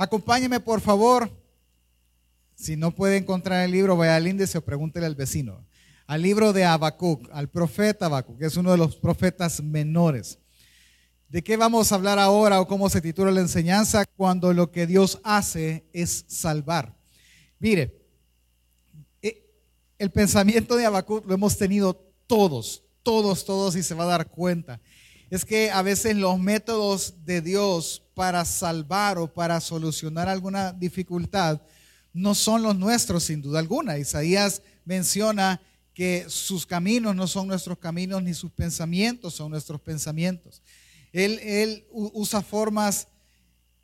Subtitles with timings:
[0.00, 1.30] Acompáñeme, por favor.
[2.54, 5.66] Si no puede encontrar el libro, vaya al índice o pregúntele al vecino.
[6.06, 10.38] Al libro de Habacuc, al profeta Habacuc, que es uno de los profetas menores.
[11.28, 14.06] ¿De qué vamos a hablar ahora o cómo se titula la enseñanza?
[14.06, 16.96] Cuando lo que Dios hace es salvar.
[17.58, 18.00] Mire,
[19.20, 19.46] eh,
[19.98, 21.92] el pensamiento de Habacuc lo hemos tenido
[22.26, 24.80] todos, todos, todos y se va a dar cuenta.
[25.30, 31.62] Es que a veces los métodos de Dios para salvar o para solucionar alguna dificultad
[32.12, 33.96] no son los nuestros sin duda alguna.
[33.96, 35.60] Isaías menciona
[35.94, 40.62] que sus caminos no son nuestros caminos ni sus pensamientos son nuestros pensamientos.
[41.12, 43.06] Él, usa formas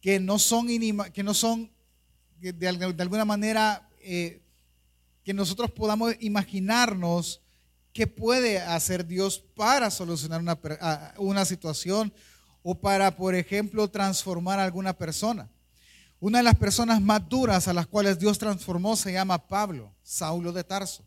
[0.00, 0.66] que no son,
[1.12, 1.70] que no son
[2.40, 4.40] de, alguna manera eh,
[5.24, 7.40] que nosotros podamos imaginarnos
[7.96, 10.58] qué puede hacer Dios para solucionar una,
[11.16, 12.12] una situación
[12.62, 15.48] o para, por ejemplo, transformar a alguna persona.
[16.20, 20.52] Una de las personas más duras a las cuales Dios transformó se llama Pablo, Saulo
[20.52, 21.06] de Tarso.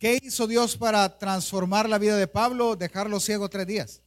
[0.00, 2.74] ¿Qué hizo Dios para transformar la vida de Pablo?
[2.74, 4.02] Dejarlo ciego tres días.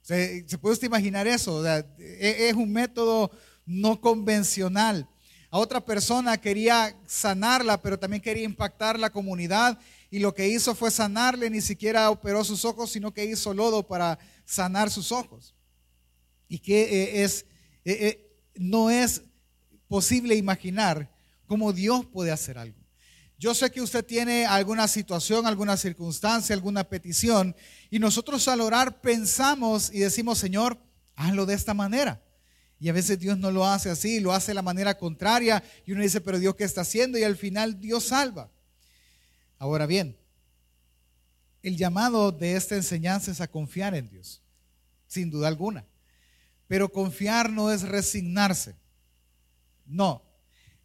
[0.00, 1.62] ¿Se, puede usted imaginar eso?
[1.66, 3.30] E, es un método
[3.66, 5.09] no convencional.
[5.50, 10.74] A otra persona quería sanarla, pero también quería impactar la comunidad y lo que hizo
[10.76, 15.54] fue sanarle, ni siquiera operó sus ojos, sino que hizo lodo para sanar sus ojos.
[16.48, 17.46] Y que eh, es,
[17.84, 19.22] eh, eh, no es
[19.88, 21.12] posible imaginar
[21.46, 22.78] cómo Dios puede hacer algo.
[23.36, 27.56] Yo sé que usted tiene alguna situación, alguna circunstancia, alguna petición,
[27.88, 30.78] y nosotros al orar pensamos y decimos, Señor,
[31.16, 32.22] hazlo de esta manera.
[32.80, 35.92] Y a veces Dios no lo hace así, lo hace de la manera contraria, y
[35.92, 37.18] uno dice, pero Dios, ¿qué está haciendo?
[37.18, 38.50] Y al final Dios salva.
[39.58, 40.16] Ahora bien,
[41.62, 44.42] el llamado de esta enseñanza es a confiar en Dios,
[45.06, 45.84] sin duda alguna.
[46.66, 48.76] Pero confiar no es resignarse.
[49.84, 50.22] No,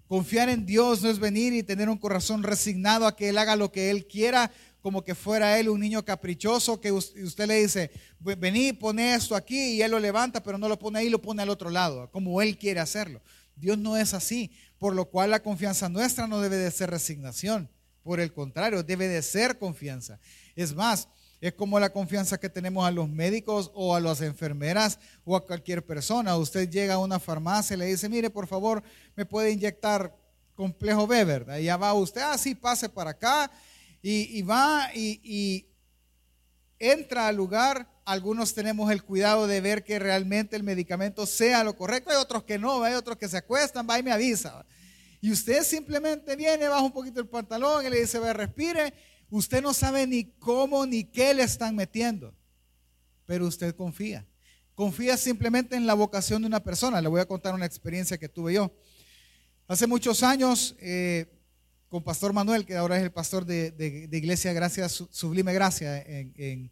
[0.08, 3.56] Confiar en Dios no es venir y tener un corazón resignado a que Él haga
[3.56, 4.52] lo que Él quiera,
[4.86, 7.90] como que fuera Él un niño caprichoso, que usted le dice,
[8.20, 11.42] vení, pone esto aquí y Él lo levanta, pero no lo pone ahí, lo pone
[11.42, 13.20] al otro lado, como Él quiere hacerlo.
[13.56, 17.68] Dios no es así, por lo cual la confianza nuestra no debe de ser resignación,
[18.04, 20.20] por el contrario, debe de ser confianza.
[20.56, 21.08] Es más,
[21.42, 25.44] es como la confianza que tenemos a los médicos o a las enfermeras o a
[25.44, 26.38] cualquier persona.
[26.38, 28.84] Usted llega a una farmacia y le dice, mire, por favor,
[29.16, 30.16] me puede inyectar
[30.54, 31.58] complejo B, ¿verdad?
[31.58, 33.52] Y ya va usted, ah, pase para acá
[34.08, 35.68] y, va y,
[36.78, 37.90] entra al lugar.
[38.06, 42.12] Algunos tenemos el cuidado de ver que realmente el medicamento sea lo correcto.
[42.12, 44.66] Hay otros que no, hay otros que se acuestan, va y me avisa.
[45.22, 48.94] Y usted simplemente viene, baja un poquito el pantalón y le dice, ve, respire
[49.30, 52.34] Usted no sabe ni cómo ni qué le están metiendo,
[53.26, 54.26] pero usted confía.
[54.76, 57.02] Confía simplemente en la vocación de una persona.
[57.02, 58.72] Le voy a contar una experiencia que tuve yo.
[59.68, 61.26] Hace muchos años, eh,
[61.96, 66.72] con Pastor Manuel, que ahora es el pastor de, Iglesia Gracia, Sublime Gracia en, en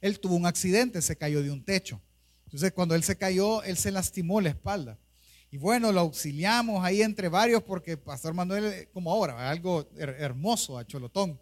[0.00, 2.00] él tuvo un accidente, se cayó de un techo.
[2.46, 4.98] Entonces, cuando él se cayó, él se lastimó la espalda.
[5.50, 10.86] Y bueno, lo auxiliamos ahí entre varios porque Pastor Manuel, como ahora, algo hermoso a
[10.86, 11.38] Cholotón.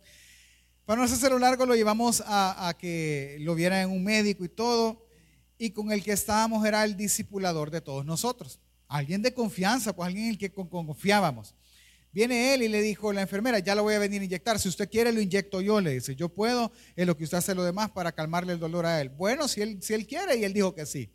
[0.85, 5.07] Para no hacerlo largo, lo llevamos a, que lo viera en un médico y todo.
[5.59, 8.59] Y con el que estábamos era el discipulador de todos nosotros.
[8.89, 11.55] Alguien de confianza, pues alguien en el que confiábamos.
[12.13, 14.59] Viene él y le dijo la enfermera, ya lo voy a venir a inyectar.
[14.59, 15.81] Si usted quiere, lo inyecto yo.
[15.81, 18.85] Le dice, yo puedo, es lo que usted hace lo demás para calmarle el dolor
[18.85, 19.09] a él.
[19.09, 21.11] Bueno, si él, si él quiere, y él dijo que sí.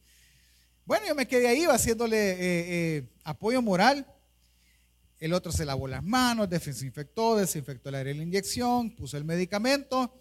[0.86, 4.08] Bueno, yo me quedé ahí haciéndole eh, eh, apoyo moral.
[5.20, 9.24] El otro se lavó las manos, desinfectó, desinfectó el aire de la inyección, puso el
[9.24, 10.20] medicamento.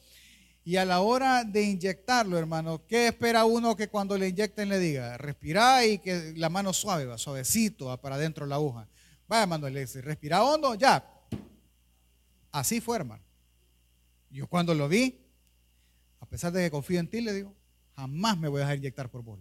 [0.63, 4.79] Y a la hora de inyectarlo, hermano, ¿qué espera uno que cuando le inyecten le
[4.79, 5.17] diga?
[5.17, 8.89] Respira y que la mano suave, va suavecito, va para adentro la aguja.
[9.29, 11.05] Vaya, Manuel, respira hondo, ya.
[12.53, 13.23] Así fue, hermano.
[14.31, 15.21] Yo cuando lo vi,
[16.21, 17.55] a pesar de que confío en ti, le digo,
[17.97, 19.39] jamás me voy a dejar inyectar por vos.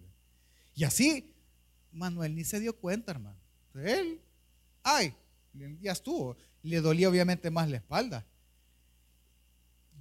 [0.73, 1.33] Y así,
[1.91, 3.37] Manuel ni se dio cuenta, hermano.
[3.75, 4.21] Él,
[4.83, 5.15] ay,
[5.81, 6.35] ya estuvo.
[6.63, 8.25] Le dolía obviamente más la espalda.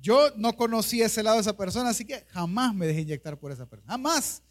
[0.01, 3.53] Yo no conocí ese lado de esa persona, así que jamás me dejé inyectar por
[3.53, 3.93] esa persona.
[3.93, 4.43] Jamás.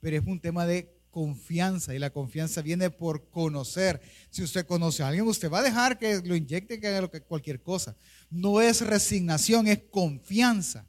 [0.00, 4.00] Pero es un tema de confianza y la confianza viene por conocer.
[4.30, 7.94] Si usted conoce a alguien, usted va a dejar que lo inyecte, que cualquier cosa.
[8.30, 10.88] No es resignación, es confianza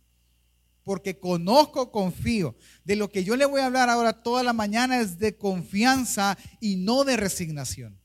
[0.84, 2.56] porque conozco, confío.
[2.84, 6.38] De lo que yo le voy a hablar ahora toda la mañana es de confianza
[6.60, 8.00] y no de resignación.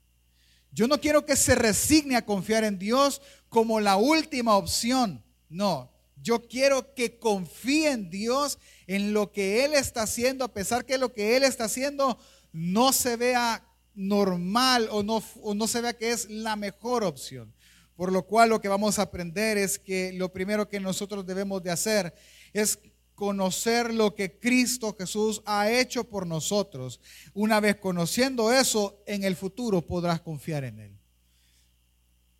[0.70, 5.24] Yo no quiero que se resigne a confiar en Dios como la última opción.
[5.48, 5.90] No,
[6.22, 8.58] yo quiero que confíe en Dios
[8.88, 12.18] en lo que Él está haciendo, a pesar que lo que Él está haciendo
[12.52, 13.64] no se vea
[13.94, 17.54] normal o no, se vea que es la mejor opción.
[17.94, 21.62] Por lo cual lo que vamos a aprender es que lo primero que nosotros debemos
[21.62, 22.14] de hacer
[22.54, 22.78] es
[23.14, 27.00] conocer lo que Cristo Jesús ha hecho por nosotros.
[27.34, 30.98] Una vez conociendo eso, en el futuro podrás confiar en Él.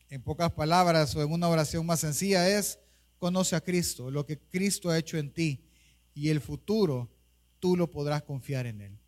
[0.09, 2.79] En pocas palabras o en una oración más sencilla es,
[3.19, 5.68] conoce a Cristo, lo que Cristo ha hecho en ti
[6.19, 7.09] y el futuro
[7.61, 8.99] tú lo podrás confiar en Él.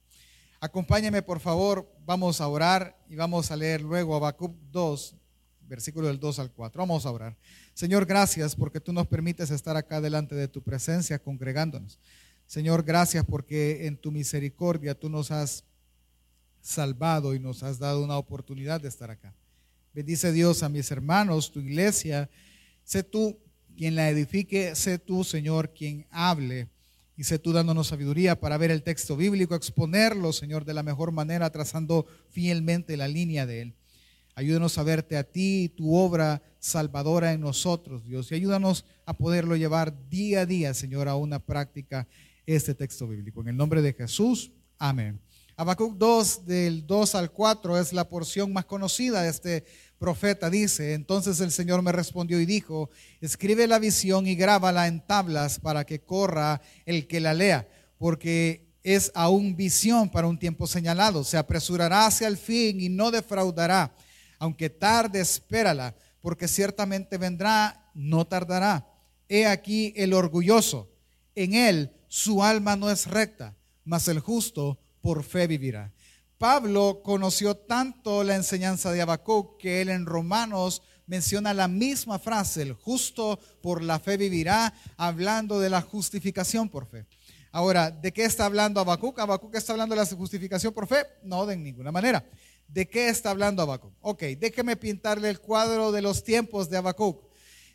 [0.61, 5.17] Acompáñame por favor, vamos a orar y vamos a leer luego Habacuc 2,
[5.63, 6.81] versículo del 2 al 4.
[6.81, 7.37] Vamos a orar.
[7.75, 11.99] Señor, gracias porque tú nos permites estar acá delante de tu presencia congregándonos.
[12.47, 15.65] Señor, gracias porque en tu misericordia tú nos has
[16.61, 19.35] salvado y nos has dado una oportunidad de estar acá.
[19.93, 22.31] Bendice Dios a mis hermanos, tu iglesia.
[22.85, 23.37] Sé tú
[23.77, 26.69] quien la edifique, sé tú, Señor, quien hable.
[27.21, 31.13] Y sé tú dándonos sabiduría para ver el texto bíblico, exponerlo, Señor, de la mejor
[31.13, 33.75] manera, trazando fielmente la línea de él.
[34.35, 38.33] Ayúdanos a verte a ti y tu obra salvadora en nosotros, Dios.
[38.33, 42.09] Y ayúdanos a poderlo llevar día a día, Señor, a una práctica
[42.47, 43.43] este texto bíblico.
[43.43, 45.21] En el nombre de Jesús, amén.
[45.57, 49.65] Habacuc 2, del 2 al 4, es la porción más conocida de este
[50.01, 50.51] profeta.
[50.51, 55.61] Dice, entonces el Señor me respondió y dijo, escribe la visión y grábala en tablas
[55.61, 57.69] para que corra el que la lea,
[57.99, 61.23] porque es aún visión para un tiempo señalado.
[61.23, 63.95] Se apresurará hacia el fin y no defraudará
[64.41, 68.89] aunque tarde, espérala, porque ciertamente vendrá, no tardará.
[69.29, 70.91] He aquí el orgulloso,
[71.35, 73.55] en él su alma no es recta,
[73.85, 75.93] mas el justo por fe vivirá.
[76.41, 82.63] Pablo conoció tanto la enseñanza de Habacuc que él en Romanos menciona la misma frase,
[82.63, 87.05] el justo por la fe vivirá, hablando de la justificación por fe.
[87.53, 89.19] Ahora, ¿de qué está hablando Habacuc?
[89.19, 91.05] ¿Habacuc está hablando de la justificación por fe?
[91.25, 92.25] No, de ninguna manera.
[92.67, 93.93] ¿De qué está hablando Habacuc?
[94.01, 97.23] Ok, déjeme pintarle el cuadro de los tiempos de Habacuc.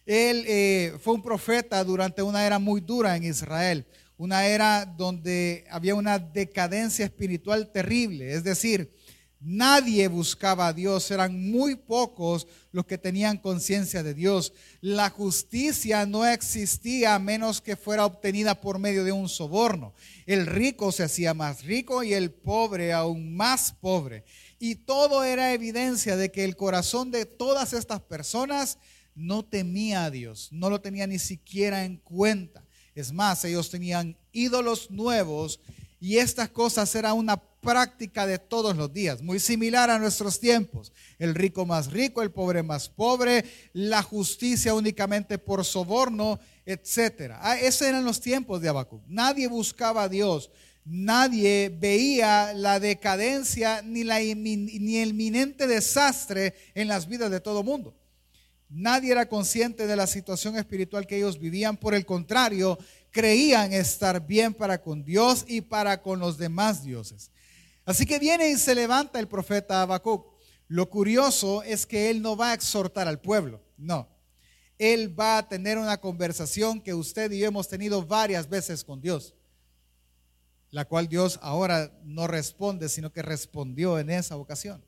[0.07, 3.85] Él eh, fue un profeta durante una era muy dura en Israel,
[4.17, 8.91] una era donde había una decadencia espiritual terrible, es decir,
[9.45, 14.53] nadie buscaba a Dios, eran muy pocos los que tenían conciencia de Dios.
[14.81, 19.93] La justicia no existía a menos que fuera obtenida por medio de un soborno.
[20.25, 24.25] El rico se hacía más rico y el pobre aún más pobre.
[24.57, 28.79] Y todo era evidencia de que el corazón de todas estas personas
[29.13, 32.64] no temía a Dios, no lo tenía ni siquiera en cuenta.
[32.95, 35.59] Es más, ellos tenían ídolos nuevos
[35.99, 40.93] y estas cosas eran una práctica de todos los días, muy similar a nuestros tiempos.
[41.19, 43.43] El rico más rico, el pobre más pobre,
[43.73, 47.33] la justicia únicamente por soborno, etc.
[47.41, 49.03] Ah, esos eran los tiempos de Habacuc.
[49.07, 50.51] Nadie buscaba a Dios,
[50.85, 57.63] nadie veía la decadencia ni, la, ni el inminente desastre en las vidas de todo
[57.63, 57.93] mundo.
[58.69, 62.77] Nadie era consciente de la situación espiritual que ellos vivían, por el contrario,
[63.11, 67.31] creían estar bien para con Dios y para con los demás dioses.
[67.85, 70.33] Así que viene y se levanta el profeta Habacuc.
[70.67, 74.09] Lo curioso es que él no va a exhortar al pueblo, no.
[74.77, 78.99] Él va a tener una conversación que usted y yo hemos tenido varias veces con
[78.99, 79.35] Dios
[80.75, 84.83] la cual Dios ahora no responde, sino que respondió en esa ocasión.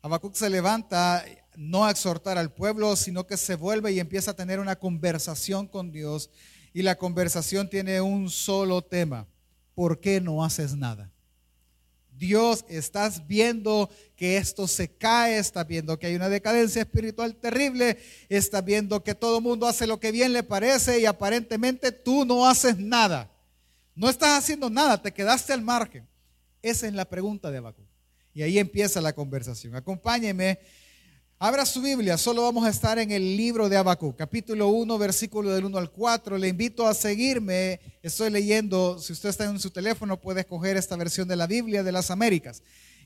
[0.00, 1.26] Habacuc se levanta
[1.58, 5.66] no a exhortar al pueblo, sino que se vuelve y empieza a tener una conversación
[5.66, 6.30] con Dios.
[6.72, 9.26] Y la conversación tiene un solo tema.
[9.74, 11.10] ¿Por qué no haces nada?
[12.16, 17.98] Dios, estás viendo que esto se cae, estás viendo que hay una decadencia espiritual terrible,
[18.28, 22.24] estás viendo que todo el mundo hace lo que bien le parece y aparentemente tú
[22.24, 23.32] no haces nada.
[23.96, 26.06] No estás haciendo nada, te quedaste al margen.
[26.62, 27.86] Esa es la pregunta de Habacuc.
[28.32, 29.74] Y ahí empieza la conversación.
[29.74, 30.60] Acompáñeme.
[31.40, 35.54] Abra su Biblia, solo vamos a estar en el libro de Habacuc, capítulo 1, versículo
[35.54, 36.36] del 1 al 4.
[36.36, 37.78] Le invito a seguirme.
[38.02, 41.84] Estoy leyendo, si usted está en su teléfono, puede escoger esta versión de la Biblia
[41.84, 42.64] de las Américas.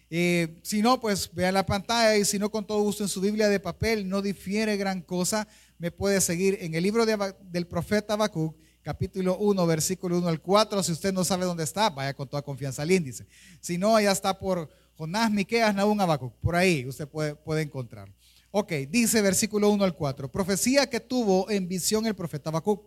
[0.09, 3.21] Eh, si no, pues vea la pantalla y si no, con todo gusto en su
[3.21, 5.47] Biblia de papel, no difiere gran cosa.
[5.77, 10.83] Me puede seguir en el libro del profeta Habacuc, capítulo 1, versículo 1 al 4.
[10.83, 13.27] Si usted no sabe dónde está, vaya con toda confianza al índice.
[13.61, 16.33] Si no, allá está por Jonás, Miqueas, Nahum, Habacuc.
[16.41, 18.09] Por ahí usted puede, puede encontrar.
[18.55, 20.31] Ok, dice versículo 1 al 4.
[20.31, 22.85] Profecía que tuvo en visión el profeta Habacuc.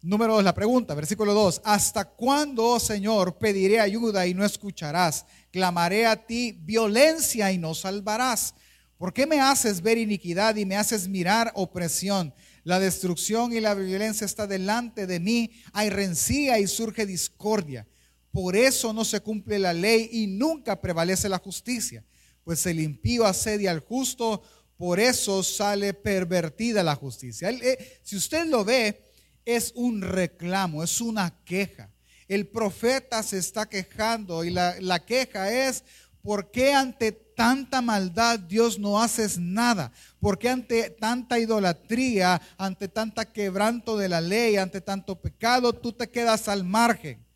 [0.00, 1.60] Número 2, la pregunta, versículo 2.
[1.62, 5.26] ¿Hasta cuándo, oh Señor, pediré ayuda y no escucharás?
[5.50, 8.54] Clamaré a ti violencia y no salvarás.
[8.96, 12.32] ¿Por qué me haces ver iniquidad y me haces mirar opresión?
[12.64, 15.50] La destrucción y la violencia está delante de mí.
[15.74, 17.86] Hay rencilla y surge discordia.
[18.30, 22.02] Por eso no se cumple la ley y nunca prevalece la justicia.
[22.46, 24.40] Pues el impío asedia al justo,
[24.76, 27.50] por eso sale pervertida la justicia.
[27.50, 29.02] Eh, si usted lo ve,
[29.44, 31.90] es un reclamo, es una queja.
[32.28, 35.82] El profeta se está quejando y la, la queja es,
[36.22, 39.90] ¿por qué ante tanta maldad Dios no haces nada?
[40.20, 45.92] ¿Por qué ante tanta idolatría, ante tanta quebranto de la ley, ante tanto pecado, tú
[45.92, 47.26] te quedas al margen?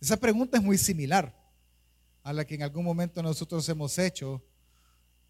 [0.00, 1.43] Esa pregunta es muy similar
[2.24, 4.42] a la que en algún momento nosotros hemos hecho.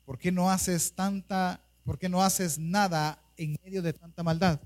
[0.07, 4.61] ¿Por qué no haces tanta, por qué no haces nada en medio de tanta maldad?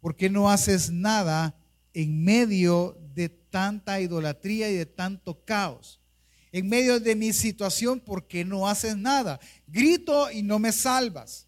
[0.00, 1.54] ¿Por qué no haces nada
[1.92, 6.00] en medio de tanta idolatría y de tanto caos?
[6.50, 9.38] En medio de mi situación, ¿por qué no haces nada?
[9.66, 11.46] Grito y no me salvas.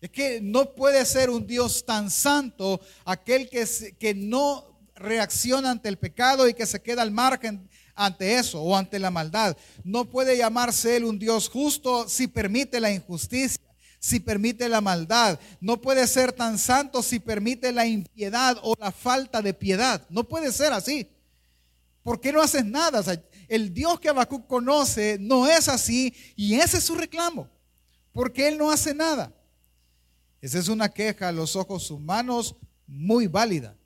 [0.00, 3.64] Es que no puede ser un Dios tan santo aquel que,
[4.00, 8.76] que no reacciona ante el pecado y que se queda al margen ante eso o
[8.76, 9.56] ante la maldad.
[9.84, 13.60] No puede llamarse Él un Dios justo si permite la injusticia
[14.02, 15.38] si permite la maldad.
[15.60, 20.04] No puede ser tan santo si permite la impiedad o la falta de piedad.
[20.08, 21.06] No puede ser así.
[22.02, 23.04] ¿Por qué no haces nada?
[23.46, 27.48] el Dios que Habacuc conoce no es así y ese es su reclamo.
[28.12, 29.32] Porque Él no hace nada.
[30.40, 32.56] Esa es una queja a los ojos humanos
[32.86, 33.76] muy válida.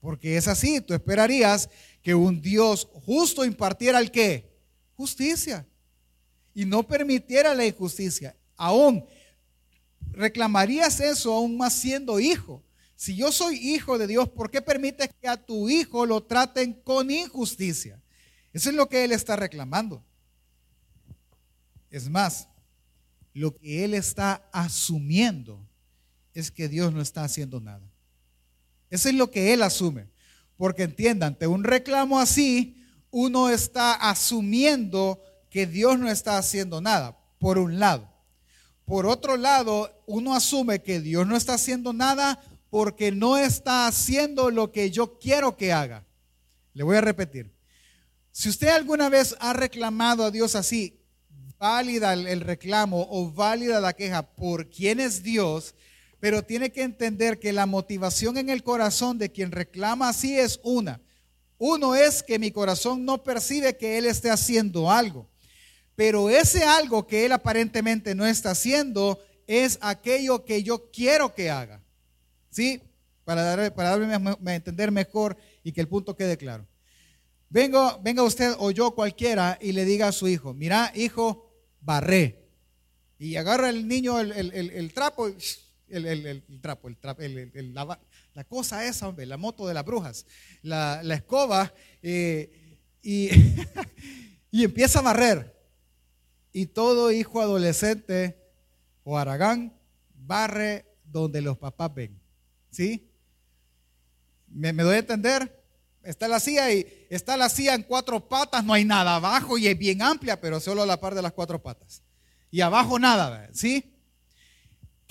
[0.00, 1.68] Porque es así, tú esperarías
[2.02, 4.50] que un Dios justo impartiera el qué?
[4.96, 5.66] Justicia.
[6.54, 8.36] Y no permitiera la injusticia.
[8.56, 9.06] Aún
[10.10, 12.62] reclamarías eso aún más siendo hijo.
[12.96, 16.72] Si yo soy hijo de Dios, ¿por qué permites que a tu hijo lo traten
[16.72, 18.00] con injusticia?
[18.52, 20.04] Eso es lo que él está reclamando.
[21.90, 22.48] Es más,
[23.34, 25.66] lo que él está asumiendo
[26.34, 27.90] es que Dios no está haciendo nada.
[28.90, 30.11] Eso es lo que él asume.
[30.62, 32.76] Porque entiendan, ante un reclamo así,
[33.10, 38.08] uno está asumiendo que Dios no está haciendo nada, por un lado.
[38.84, 42.40] Por otro lado, uno asume que Dios no está haciendo nada
[42.70, 46.04] porque no está haciendo lo que yo quiero que haga.
[46.74, 47.52] Le voy a repetir.
[48.30, 51.00] Si usted alguna vez ha reclamado a Dios así,
[51.58, 55.74] válida el reclamo o válida la queja por quién es Dios,
[56.22, 60.60] pero tiene que entender que la motivación en el corazón de quien reclama así es
[60.62, 61.00] una.
[61.58, 65.28] Uno es que mi corazón no percibe que Él esté haciendo algo.
[65.96, 71.50] Pero ese algo que él aparentemente no está haciendo es aquello que yo quiero que
[71.50, 71.82] haga.
[72.50, 72.80] ¿Sí?
[73.24, 76.68] Para, dar, para darme a entender mejor y que el punto quede claro.
[77.50, 82.48] Vengo, venga usted o yo cualquiera y le diga a su hijo, mira, hijo, barré.
[83.18, 85.28] Y agarra el niño el, trapo,
[85.92, 88.00] el, trapo, el trapo, la,
[88.34, 90.26] la, cosa esa, hombre, la moto de las brujas,
[90.62, 91.72] la, escoba,
[92.02, 93.30] eh, y,
[94.50, 95.52] y empieza a barrer.
[96.52, 98.38] Y todo hijo adolescente
[99.04, 99.72] o aragán
[100.14, 102.20] barre donde los papás ven.
[102.70, 103.10] ¿Sí?
[104.48, 105.62] ¿Me, doy a entender?
[106.02, 109.68] Está la silla y está la silla en cuatro patas, no hay nada abajo y
[109.68, 112.02] es bien amplia, pero solo la par de las cuatro patas.
[112.50, 113.91] Y abajo nada, ¿sí?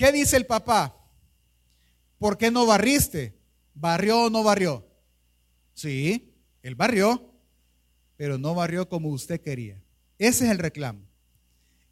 [0.01, 0.98] ¿Qué dice el papá?
[2.17, 3.38] ¿Por qué no barriste?
[3.75, 4.84] ¿Barrió o no barrió?
[5.75, 7.31] Sí, él barrió,
[8.17, 9.79] pero no barrió como usted quería.
[10.17, 11.01] Ese es el reclamo.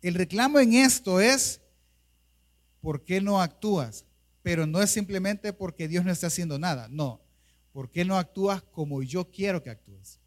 [0.01, 1.61] El reclamo en esto es,
[2.81, 4.07] ¿por qué no actúas?
[4.41, 7.21] Pero no es simplemente porque Dios no está haciendo nada, no.
[7.71, 10.19] ¿Por qué no actúas como yo quiero que actúes?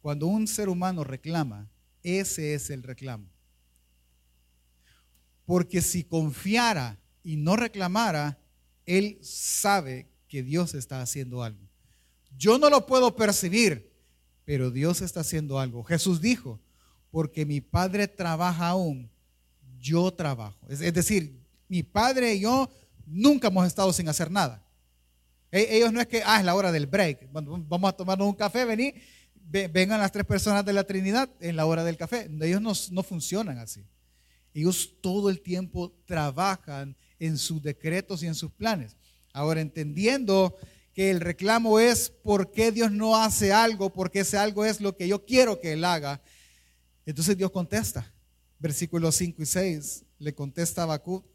[0.00, 1.70] Cuando un ser humano reclama,
[2.02, 3.35] ese es el reclamo.
[5.46, 8.38] Porque si confiara y no reclamara,
[8.84, 11.66] él sabe que Dios está haciendo algo.
[12.36, 13.90] Yo no lo puedo percibir,
[14.44, 15.82] pero Dios está haciendo algo.
[15.84, 16.60] Jesús dijo,
[17.10, 19.10] porque mi padre trabaja aún,
[19.78, 20.58] yo trabajo.
[20.68, 22.68] Es, decir, mi padre y yo
[23.06, 24.62] nunca hemos estado sin hacer nada.
[25.50, 28.34] E, ellos no es que, ah, es la hora del break, vamos a tomarnos un
[28.34, 28.92] café, vení,
[29.48, 32.28] vengan las tres personas de la Trinidad en la hora del café.
[32.40, 33.84] Ellos no, no funcionan así.
[34.56, 38.96] Ellos todo el tiempo trabajan en sus decretos y en sus planes.
[39.34, 40.56] Ahora, entendiendo
[40.94, 44.96] que el reclamo es por qué Dios no hace algo, porque ese algo es lo
[44.96, 46.22] que yo quiero que Él haga,
[47.04, 48.10] entonces Dios contesta.
[48.58, 50.84] Versículos 5 y 6 le contesta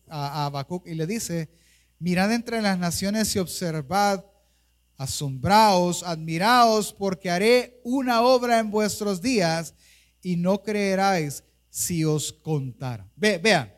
[0.08, 1.52] a Habacuc, y le dice,
[2.00, 4.26] mirad entre las naciones y observad,
[4.98, 9.76] asombraos, admiraos, porque haré una obra en vuestros días
[10.24, 13.10] y no creeráis si os contara.
[13.16, 13.74] Ve, vean,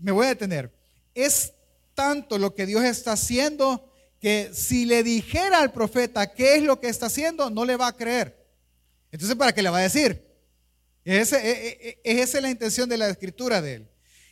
[0.00, 0.74] me voy a detener.
[1.14, 1.52] Es
[1.94, 6.80] tanto lo que Dios está haciendo que si le dijera al profeta qué es lo
[6.80, 8.42] que está haciendo, no le va a creer.
[9.12, 10.24] Entonces, ¿para qué le va a decir?
[11.04, 13.88] Esa es, esa la intención de la escritura de él.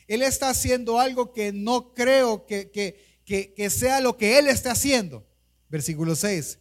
[0.09, 4.73] Él está haciendo algo que no creo que, que, que sea lo que él está
[4.73, 5.27] haciendo.
[5.69, 6.59] Versículo 6.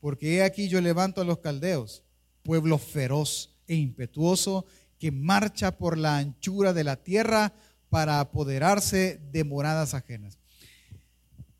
[0.00, 2.02] Porque he aquí yo levanto a los caldeos,
[2.42, 4.66] pueblo feroz e impetuoso
[5.02, 7.52] que marcha por la anchura de la tierra
[7.88, 10.38] para apoderarse de moradas ajenas.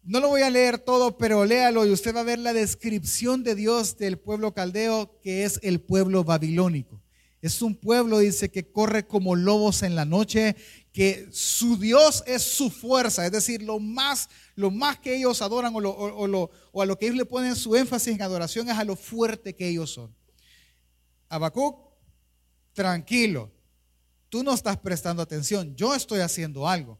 [0.04, 3.42] No lo voy a leer todo, pero léalo y usted va a ver la descripción
[3.42, 7.02] de Dios del pueblo caldeo, que es el pueblo babilónico.
[7.40, 10.54] Es un pueblo, dice, que corre como lobos en la noche,
[10.92, 15.74] que su Dios es su fuerza, es decir, lo más, lo más que ellos adoran
[15.74, 18.94] o, o a lo que ellos le ponen su énfasis en adoración es a lo
[18.94, 20.14] fuerte que ellos son.
[21.28, 21.91] Habacuc,
[22.72, 23.50] tranquilo,
[24.28, 26.98] tú no estás prestando atención, yo estoy haciendo algo.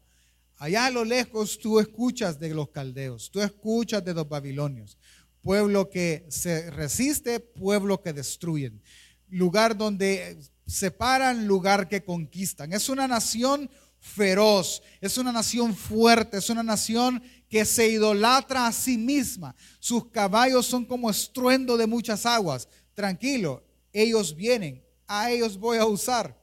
[0.57, 4.97] Allá a lo lejos tú escuchas de los caldeos, tú escuchas de los babilonios,
[5.41, 8.81] pueblo que se resiste, pueblo que destruyen,
[9.29, 12.71] lugar donde separan, lugar que conquistan.
[12.71, 18.71] Es una nación feroz, es una nación fuerte, es una nación que se idolatra a
[18.71, 19.55] sí misma.
[19.79, 22.67] Sus caballos son como estruendo de muchas aguas.
[22.93, 26.39] Tranquilo, ellos vienen, a ellos voy a usar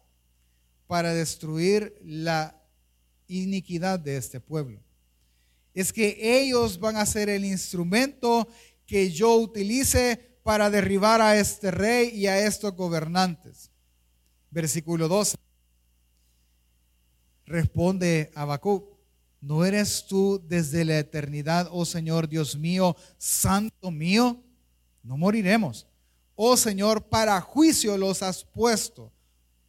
[0.87, 2.61] para destruir la
[3.29, 4.81] iniquidad de este pueblo.
[5.73, 8.49] Es que ellos van a ser el instrumento
[8.87, 13.71] que yo utilice para derribar a este rey y a estos gobernantes.
[14.51, 15.37] Versículo 12.
[17.47, 18.97] Responde Habacuc,
[19.41, 24.43] ¿no eres tú desde la eternidad, oh Señor Dios mío, santo mío?
[25.03, 25.87] No moriremos.
[26.43, 29.13] Oh Señor, para juicio los has puesto.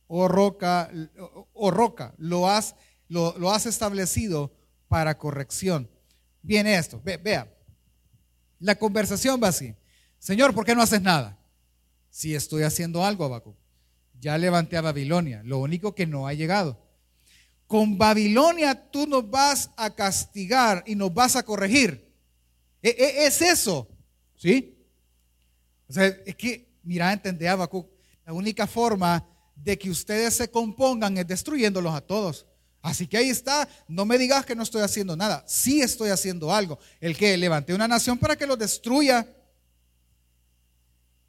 [0.08, 0.90] Oh roca,
[1.52, 2.76] oh roca, lo has
[3.10, 4.54] lo, has establecido
[4.88, 5.90] para corrección.
[6.42, 7.54] Viene esto, vea,
[8.58, 9.76] la conversación va así.
[10.18, 11.38] Señor, ¿por qué no haces nada?
[12.10, 13.58] Si estoy haciendo algo, Abaco.
[14.18, 16.82] Ya levanté a Babilonia, lo único que no ha llegado.
[17.68, 22.10] Con Babilonia tú nos vas a castigar y nos vas a corregir.
[22.82, 23.90] E, e, es eso,
[24.38, 24.78] ¿sí?
[25.92, 27.90] O sea, es que, mira, entendé, Abacuc,
[28.26, 32.46] la única forma de que ustedes se compongan es destruyéndolos a todos.
[32.82, 36.54] Así que ahí está, no me digas que no estoy haciendo nada, sí estoy haciendo
[36.54, 36.80] algo.
[37.00, 39.28] El que levante una nación para que lo destruya.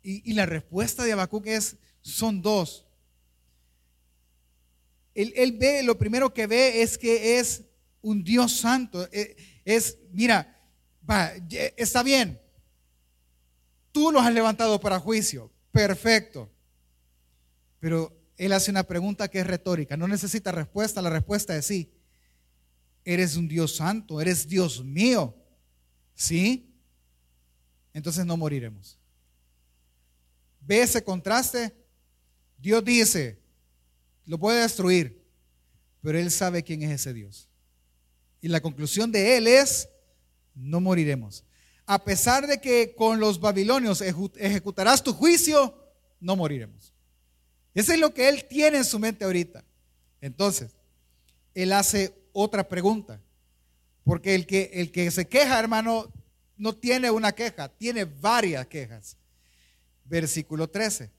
[0.05, 2.87] Y, la respuesta de Habacuc es, son dos.
[5.15, 7.62] Él, ve, lo primero que ve es que es
[8.01, 9.07] un Dios santo.
[9.12, 10.59] Eh, es, mira,
[11.77, 12.41] está bien,
[13.92, 16.50] tú los has levantado para juicio, perfecto.
[17.78, 21.92] Pero él hace una pregunta que es retórica, no necesita respuesta, la respuesta es sí.
[23.05, 25.37] Eres un Dios santo, eres Dios mío.
[26.14, 26.72] ¿Sí?
[27.92, 28.98] Entonces no moriremos.
[30.61, 31.74] ¿Ve ese contraste?
[32.59, 33.40] Dios dice,
[34.24, 35.20] lo puede destruir,
[36.00, 37.48] pero Él sabe quién es ese Dios.
[38.40, 39.88] Y la conclusión de Él es,
[40.55, 41.44] no moriremos.
[41.92, 45.78] A pesar de que con los babilonios ejecutarás tu juicio,
[46.20, 46.94] no moriremos.
[47.74, 49.62] Eso es lo que él tiene en su mente ahorita.
[50.22, 50.70] Entonces,
[51.52, 53.20] él hace otra pregunta.
[54.05, 56.11] Porque el que, el que se queja, hermano,
[56.57, 59.18] no tiene una queja, tiene varias quejas.
[60.07, 61.11] Versículo 13.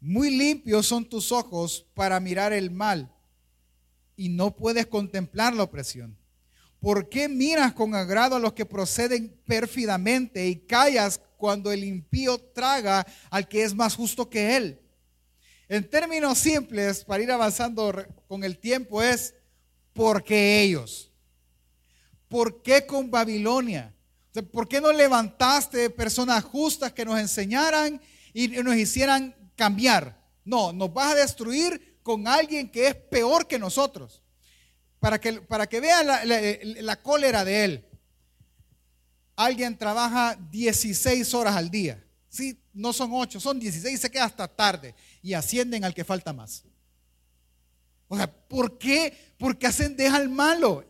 [0.00, 3.08] Muy limpios son tus ojos para mirar el mal
[4.16, 6.16] y no puedes contemplar la opresión.
[6.80, 12.38] ¿Por qué miras con agrado a los que proceden pérfidamente y callas cuando el impío
[12.38, 14.80] traga al que es más justo que él?
[15.68, 17.92] En términos simples, para ir avanzando
[18.26, 19.34] con el tiempo, es
[19.92, 21.10] porque ellos.
[22.28, 23.94] ¿Por qué con Babilonia?
[24.52, 28.00] ¿Por qué no levantaste personas justas que nos enseñaran
[28.32, 30.16] y nos hicieran cambiar?
[30.44, 34.22] No, nos vas a destruir con alguien que es peor que nosotros.
[35.00, 37.84] Para que, para que vean la, la cólera de él.
[39.36, 42.04] Alguien trabaja 16 horas al día.
[42.28, 46.04] Sí, no son 8, son 16 y se queda hasta tarde y ascienden al que
[46.04, 46.64] falta más.
[48.08, 49.34] O sea, ¿por qué?
[49.38, 50.84] Porque ascendes al malo.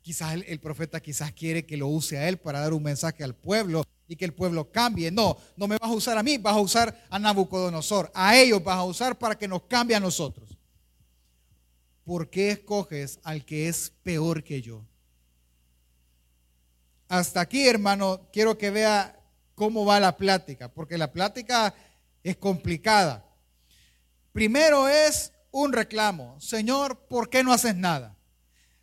[0.00, 3.34] Quizás el, profeta quizás quiere que lo use a él para dar un mensaje al
[3.34, 5.10] pueblo y que el pueblo cambie.
[5.10, 8.10] No, no me vas a usar a mí, vas a usar a Nabucodonosor.
[8.14, 10.47] A ellos vas a usar para que nos cambie a nosotros.
[12.08, 14.82] ¿Por qué escoges al que es peor que yo?
[17.06, 19.20] Hasta aquí, hermano, quiero que vea
[19.54, 21.74] cómo va la plática, porque la plática
[22.22, 23.26] es complicada.
[24.32, 28.16] Primero es un reclamo, Señor, ¿por qué no haces nada?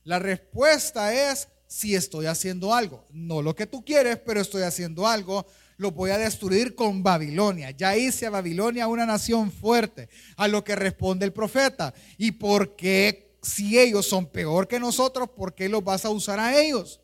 [0.04, 3.08] La respuesta es, si estoy haciendo algo.
[3.10, 5.48] No lo que tú quieres, pero estoy haciendo algo.
[5.78, 7.72] Lo voy a destruir con Babilonia.
[7.72, 10.10] Ya hice a Babilonia una nación fuerte.
[10.38, 11.94] A lo que responde el profeta.
[12.18, 16.40] ¿Y por qué si ellos son peor que nosotros, por qué los vas a usar
[16.40, 17.02] a ellos?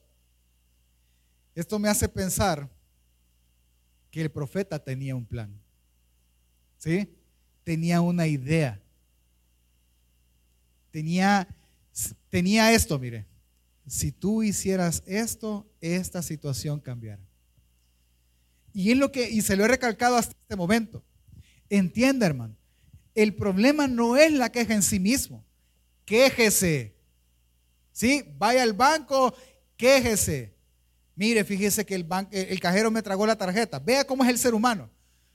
[1.54, 2.70] Esto me hace pensar
[4.10, 5.54] que el profeta tenía un plan.
[6.78, 7.10] ¿Sí?
[7.64, 8.82] Tenía una idea.
[10.92, 11.48] Tenía,
[12.30, 13.26] tenía esto, mire.
[13.88, 17.22] Si tú hicieras esto, esta situación cambiara.
[18.74, 21.04] Y es lo que, y se lo he recalcado hasta este momento.
[21.70, 22.56] Entienda, hermano.
[23.14, 25.44] El problema no es la queja en sí mismo.
[26.06, 26.96] Quéjese.
[27.92, 28.24] ¿Sí?
[28.38, 29.36] Vaya al banco,
[29.78, 30.56] quéjese.
[31.16, 33.80] Mire, fíjese que el, el cajero me tragó la tarjeta.
[33.80, 34.90] Vea cómo es el ser humano.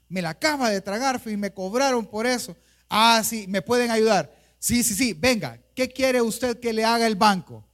[0.09, 2.55] Me la acaba de tragar y me cobraron por eso.
[2.89, 4.33] Ah, sí, me pueden ayudar.
[4.59, 5.59] Sí, sí, sí, venga.
[5.75, 7.67] ¿Qué quiere usted que le haga el banco?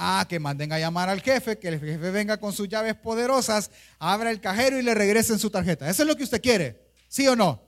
[0.00, 3.72] Ah, que manden a llamar al jefe, que el jefe venga con sus llaves poderosas,
[3.98, 5.90] abra el cajero y le regresen su tarjeta.
[5.90, 6.88] ¿Eso es lo que usted quiere?
[7.08, 7.60] ¿Sí o no?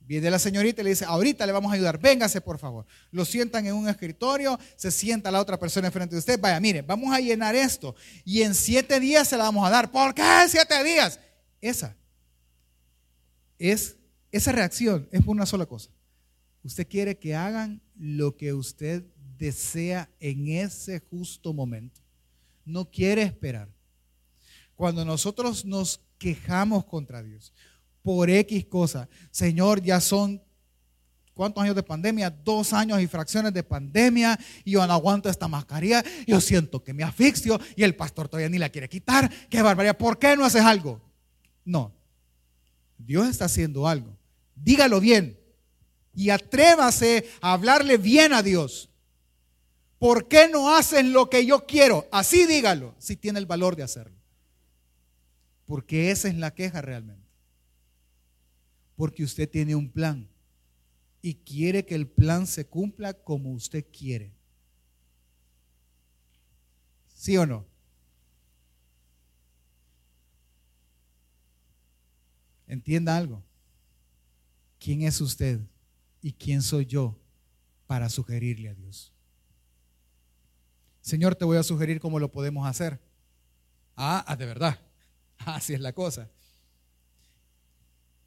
[0.00, 2.84] Viene la señorita y le dice, ahorita le vamos a ayudar, véngase por favor.
[3.12, 6.82] Lo sientan en un escritorio, se sienta la otra persona enfrente de usted, vaya, mire,
[6.82, 9.90] vamos a llenar esto y en siete días se la vamos a dar.
[9.90, 11.18] ¿Por qué siete días?
[11.62, 11.96] Esa
[13.58, 13.96] es,
[14.30, 15.88] esa reacción es por una sola cosa.
[16.62, 19.02] Usted quiere que hagan lo que usted
[19.38, 22.00] desea en ese justo momento.
[22.64, 23.68] No quiere esperar.
[24.74, 27.52] Cuando nosotros nos quejamos contra Dios,
[28.02, 29.08] por X cosa.
[29.30, 30.40] Señor, ya son
[31.36, 32.30] ¿Cuántos años de pandemia?
[32.30, 34.40] Dos años y fracciones de pandemia.
[34.64, 36.02] Y yo no aguanto esta mascarilla.
[36.26, 39.30] Yo siento que me asfixio y el pastor todavía ni la quiere quitar.
[39.50, 39.98] ¡Qué barbaridad!
[39.98, 40.98] ¿Por qué no haces algo?
[41.62, 41.92] No.
[42.96, 44.16] Dios está haciendo algo.
[44.54, 45.38] Dígalo bien.
[46.14, 48.88] Y atrévase a hablarle bien a Dios.
[49.98, 52.06] ¿Por qué no haces lo que yo quiero?
[52.12, 54.16] Así dígalo, si tiene el valor de hacerlo.
[55.66, 57.26] Porque esa es la queja realmente.
[58.94, 60.28] Porque usted tiene un plan
[61.22, 64.32] y quiere que el plan se cumpla como usted quiere.
[67.14, 67.66] ¿Sí o no?
[72.66, 73.42] Entienda algo.
[74.78, 75.60] ¿Quién es usted
[76.20, 77.18] y quién soy yo
[77.86, 79.15] para sugerirle a Dios?
[81.06, 83.00] Señor, te voy a sugerir cómo lo podemos hacer.
[83.94, 84.76] Ah, ah de verdad.
[85.38, 86.28] Así es la cosa.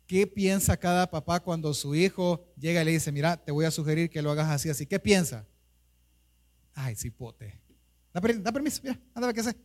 [0.08, 3.72] ¿Qué piensa cada papá cuando su hijo llega y le dice, mira, te voy a
[3.72, 4.86] sugerir que lo hagas así, así?
[4.86, 5.46] ¿Qué piensa?
[6.74, 7.60] Ay, cipote.
[8.14, 9.58] Da, permiso, mira, anda qué hacer.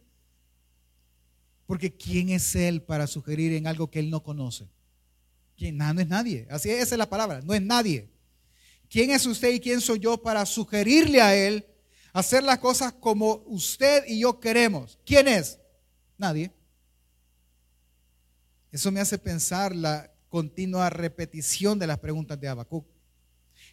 [1.66, 4.68] Porque ¿quién es él para sugerir en algo que él no conoce?
[5.57, 5.79] ¿Quién?
[5.79, 6.48] no es nadie.
[6.50, 8.11] Así es, esa es la palabra, no es nadie.
[8.90, 11.64] ¿Quién es usted y quién soy yo para sugerirle a él
[12.14, 14.98] hacer las cosas como usted y yo queremos?
[15.05, 15.59] ¿Quién es?
[16.16, 16.50] Nadie.
[18.72, 22.85] Eso me hace pensar la, continua repetición de las preguntas de Habacuc.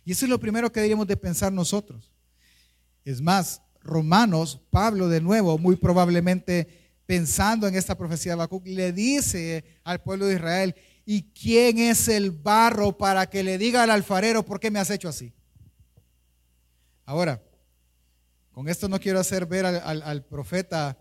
[0.05, 2.11] Y eso es lo primero que deberíamos de pensar nosotros.
[3.03, 6.67] Es más, Romanos, Pablo de nuevo, muy probablemente
[7.07, 12.07] pensando en esta profecía de Habacuc, le dice al pueblo de Israel, ¿y quién es
[12.07, 15.33] el barro para que le diga al alfarero por qué me has hecho así?
[17.05, 17.41] Ahora,
[18.51, 20.97] con esto no quiero hacer ver al, profeta,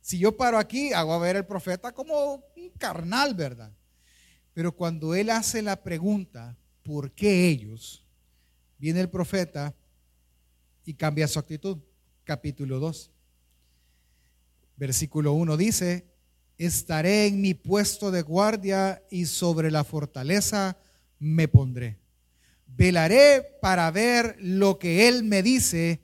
[0.00, 3.72] si yo paro aquí, hago a ver al profeta como un carnal, ¿verdad?
[4.54, 8.04] Pero cuando él hace la pregunta, ¿por qué ellos?
[8.78, 9.74] Viene el profeta
[10.84, 11.78] y cambia su actitud.
[12.24, 13.10] Capítulo 2.
[14.76, 16.06] Versículo 1 dice,
[16.58, 20.76] estaré en mi puesto de guardia y sobre la fortaleza
[21.18, 21.98] me pondré.
[22.66, 26.00] Velaré para ver lo que él me dice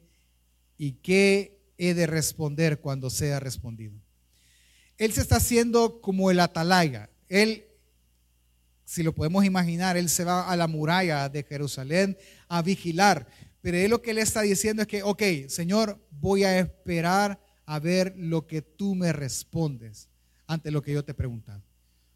[0.78, 4.00] y qué he de responder cuando sea respondido.
[4.96, 7.10] Él se está haciendo como el atalaya.
[7.28, 7.68] Él
[8.88, 12.16] si lo podemos imaginar, él se va a la muralla de Jerusalén
[12.48, 13.26] a vigilar.
[13.60, 17.78] Pero él lo que le está diciendo es que, ok, Señor, voy a esperar a
[17.80, 20.08] ver lo que tú me respondes
[20.46, 21.62] ante lo que yo te he.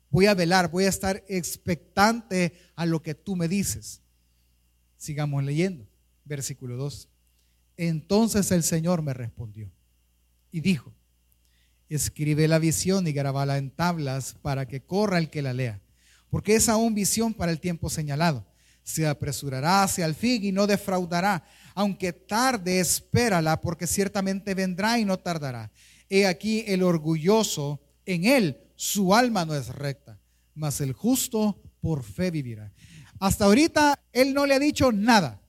[0.09, 4.01] Voy a velar, voy a estar expectante a lo que tú me dices.
[4.96, 5.87] Sigamos leyendo.
[6.25, 7.07] Versículo 2.
[7.88, 9.71] Entonces el Señor me respondió
[10.51, 10.92] y dijo,
[11.88, 15.83] escribe la visión y grabala en tablas para que corra el que la lea
[16.33, 18.47] porque es aún visión para el tiempo señalado.
[18.83, 21.45] Se apresurará hacia el fin y no defraudará.
[21.75, 25.71] Aunque tarde, espérala, porque ciertamente vendrá y no tardará.
[26.09, 30.18] He aquí el orgulloso, en él su alma no es recta,
[30.55, 32.73] mas el justo por fe vivirá.
[33.21, 35.41] Hasta ahorita él no le ha dicho nada.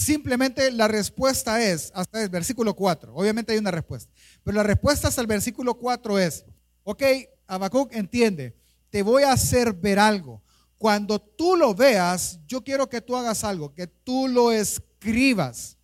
[0.00, 4.10] Simplemente la respuesta es, hasta el versículo 4, obviamente hay una respuesta,
[4.42, 6.46] pero la respuesta hasta el versículo 4 es,
[6.84, 7.02] ok,
[7.46, 8.56] Habacuc entiende,
[8.88, 10.42] te voy a hacer ver algo.
[10.78, 15.76] Cuando tú lo veas, yo quiero que tú hagas algo, que tú lo escribas,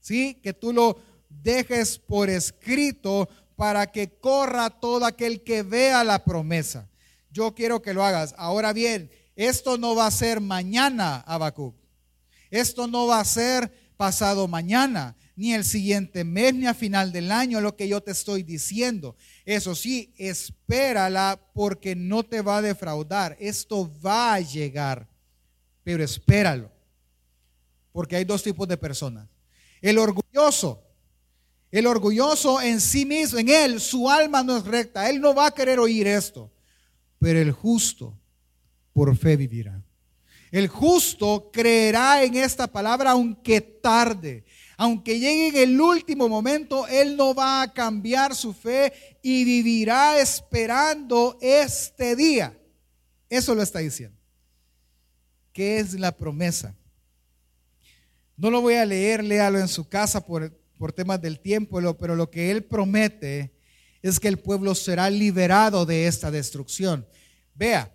[0.00, 0.40] ¿sí?
[0.42, 0.96] Que tú lo
[1.28, 6.88] dejes por escrito para que corra todo aquel que vea la promesa.
[7.30, 8.34] Yo quiero que lo hagas.
[8.38, 11.79] Ahora bien, esto no va a ser mañana, Habacuc.
[12.50, 17.30] Esto no va a ser pasado mañana, ni el siguiente mes, ni a final del
[17.30, 19.16] año, lo que yo te estoy diciendo.
[19.44, 23.36] Eso sí, espérala porque no te va a defraudar.
[23.38, 25.08] Esto va a llegar,
[25.82, 26.70] pero espéralo.
[27.92, 29.28] Porque hay dos tipos de personas.
[29.80, 30.82] El orgulloso.
[31.70, 35.08] El orgulloso en sí mismo, en él, su alma no es recta.
[35.08, 36.50] Él no va a querer oír esto.
[37.18, 38.18] Pero el justo
[38.92, 39.82] por fe vivirá.
[40.50, 44.44] El justo creerá en esta palabra aunque tarde.
[44.76, 50.18] Aunque llegue en el último momento, Él no va a cambiar su fe y vivirá
[50.18, 52.58] esperando este día.
[53.28, 54.16] Eso lo está diciendo.
[55.52, 56.74] ¿Qué es la promesa?
[58.36, 62.16] No lo voy a leer, léalo en su casa por, por temas del tiempo, pero
[62.16, 63.52] lo que Él promete
[64.02, 67.06] es que el pueblo será liberado de esta destrucción.
[67.54, 67.94] Vea,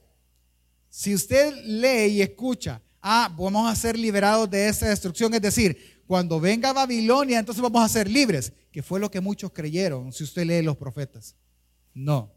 [0.95, 6.01] si usted lee y escucha, ah, vamos a ser liberados de esta destrucción, es decir,
[6.07, 10.23] cuando venga Babilonia, entonces vamos a ser libres, que fue lo que muchos creyeron, si
[10.23, 11.35] usted lee los profetas.
[11.93, 12.31] No.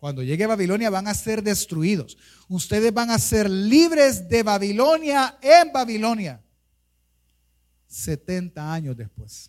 [0.00, 2.18] Cuando llegue Babilonia van a ser destruidos.
[2.48, 6.42] Ustedes van a ser libres de Babilonia en Babilonia.
[7.86, 9.48] 70 años después.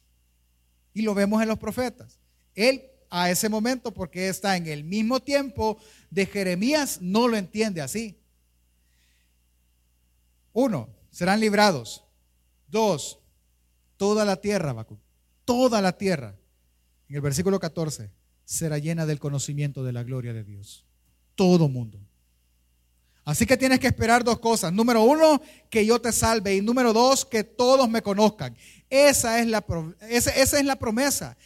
[0.94, 2.20] Y lo vemos en los profetas.
[2.54, 5.80] Él a ese momento, porque está en el mismo tiempo
[6.12, 8.16] de Jeremías, no lo entiende así.
[10.60, 12.04] Uno, serán librados.
[12.68, 13.20] Dos,
[13.96, 14.88] toda la tierra,
[15.46, 16.36] toda la tierra,
[17.08, 18.10] en el versículo 14,
[18.44, 20.84] será llena del conocimiento de la gloria de Dios.
[21.36, 22.00] Todo mundo.
[23.24, 24.74] Así que tienes que esperar dos cosas.
[24.74, 25.40] Número uno,
[25.70, 26.56] que yo te salve.
[26.56, 28.58] Y número dos, que todos me conozcan.
[28.90, 29.64] Esa es la,
[30.10, 31.38] esa es la promesa.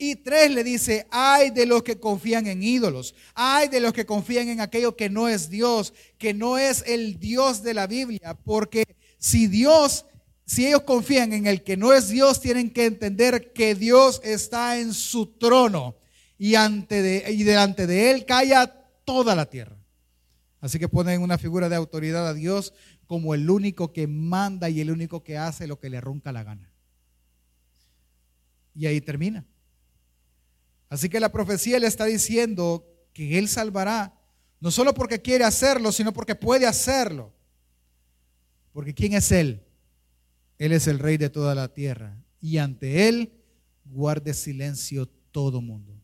[0.00, 4.06] Y tres le dice, hay de los que confían en ídolos, hay de los que
[4.06, 8.38] confían en aquello que no es Dios, que no es el Dios de la Biblia,
[8.44, 8.84] porque
[9.18, 10.06] si Dios,
[10.46, 14.78] si ellos confían en el que no es Dios, tienen que entender que Dios está
[14.78, 15.96] en su trono
[16.38, 18.72] y, ante de, y delante de él calla
[19.04, 19.76] toda la tierra.
[20.60, 22.72] Así que ponen una figura de autoridad a Dios
[23.08, 26.44] como el único que manda y el único que hace lo que le ronca la
[26.44, 26.70] gana.
[28.76, 29.44] Y ahí termina.
[30.88, 34.14] Así que la profecía le está diciendo que Él salvará,
[34.60, 37.34] no solo porque quiere hacerlo, sino porque puede hacerlo.
[38.72, 39.62] Porque ¿quién es Él?
[40.58, 42.16] Él es el rey de toda la tierra.
[42.40, 43.32] Y ante Él
[43.84, 45.94] guarde silencio todo mundo.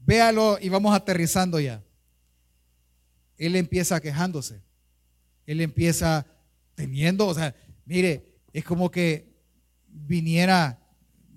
[0.00, 1.82] Véalo y vamos aterrizando ya.
[3.38, 4.62] Él empieza quejándose.
[5.46, 6.26] Él empieza
[6.74, 9.32] teniendo, o sea, mire, es como que
[9.88, 10.81] viniera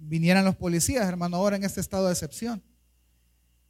[0.08, 2.62] vinieran los policías, hermano, ahora en este estado de excepción.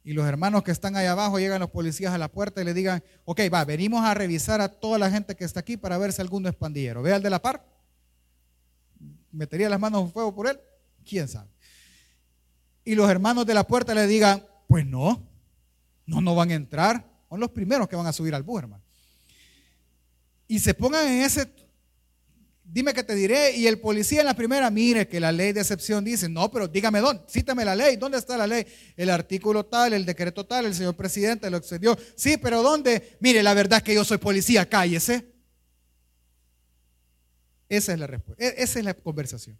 [0.04, 2.74] Y los hermanos que están ahí abajo llegan los policías a la puerta y le
[2.74, 6.12] digan, ok, va, venimos a revisar a toda la gente que está aquí para ver
[6.12, 7.02] si alguno es pandillero.
[7.02, 7.66] Ve al de la par.
[9.32, 10.60] ¿Metería las manos en fuego por él?
[11.04, 11.48] ¿Quién sabe?
[12.84, 15.20] Y los hermanos de la puerta le digan, pues no,
[16.06, 17.04] no, no van a entrar.
[17.28, 18.84] Son los primeros que van a subir al bus, hermano.
[20.46, 21.50] Y se pongan en ese
[22.68, 23.56] dime que te diré.
[23.56, 26.68] Y el policía en la primera, mire que la ley de excepción dice, no, pero
[26.68, 28.66] dígame dónde, cítame la ley, ¿dónde está la ley?
[28.96, 31.96] El artículo tal, el decreto tal, el señor presidente lo excedió.
[32.16, 33.16] Sí, pero ¿dónde?
[33.20, 35.32] Mire, la verdad es que yo soy policía, cállese.
[37.68, 39.58] Esa es la respuesta, esa es la conversación.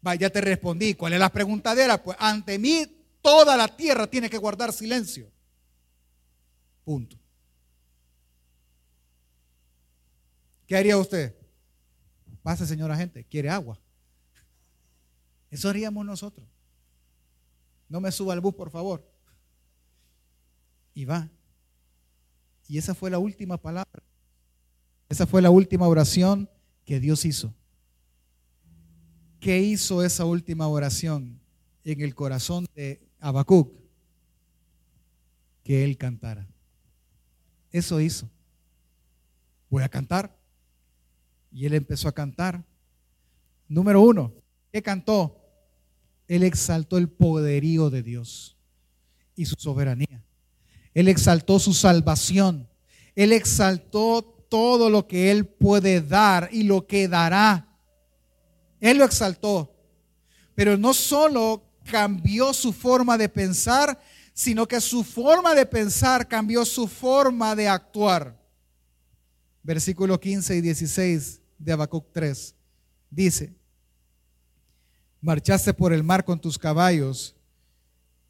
[0.00, 0.94] Vaya, ya te respondí.
[0.94, 2.02] ¿Cuál es la preguntadera?
[2.02, 2.86] Pues ante mí
[3.22, 5.32] toda la tierra tiene que guardar silencio.
[6.84, 7.23] Punto.
[10.74, 11.32] ¿Qué haría usted?
[12.42, 13.78] Pase, señora gente, quiere agua.
[15.48, 16.48] Eso haríamos nosotros.
[17.88, 19.08] No me suba al bus, por favor.
[20.92, 21.30] Y va.
[22.66, 24.02] Y esa fue la última palabra.
[25.08, 26.50] Esa fue la última oración
[26.84, 27.54] que Dios hizo.
[29.38, 31.40] ¿Qué hizo esa última oración
[31.84, 33.72] en el corazón de Habacuc?
[35.62, 36.48] Que él cantara.
[37.70, 38.28] Eso hizo.
[39.70, 40.42] Voy a cantar.
[41.54, 42.64] Y él empezó a cantar.
[43.68, 44.32] Número uno,
[44.72, 45.40] ¿qué cantó?
[46.26, 48.56] Él exaltó el poderío de Dios
[49.36, 50.24] y su soberanía.
[50.92, 52.68] Él exaltó su salvación.
[53.14, 57.68] Él exaltó todo lo que Él puede dar y lo que dará.
[58.80, 59.76] Él lo exaltó.
[60.56, 64.00] Pero no solo cambió su forma de pensar,
[64.32, 68.42] sino que su forma de pensar cambió su forma de actuar.
[69.62, 72.54] Versículo 15 y 16 de Habacuc 3
[73.10, 73.54] dice:
[75.20, 77.34] Marchaste por el mar con tus caballos